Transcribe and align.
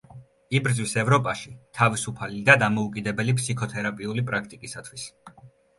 იბრძვის 0.59 0.93
ევროპაში 1.01 1.53
თავისუფალი 1.81 2.41
და 2.49 2.57
დამოუკიდებელი 2.65 3.39
ფსიქოთერაპიული 3.43 4.29
პრაქტიკისათვის. 4.33 5.11